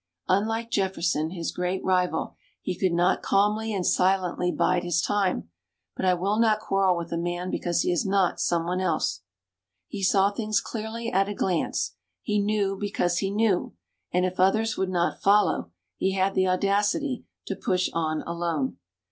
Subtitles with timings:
[0.27, 5.51] Unlike Jefferson, his great rival, he could not calmly and silently bide his time.
[5.95, 9.21] But I will not quarrel with a man because he is not some one else.
[9.87, 13.75] He saw things clearly at a glance; he knew because he knew;
[14.11, 18.77] and if others would not follow, he had the audacity to push on alone.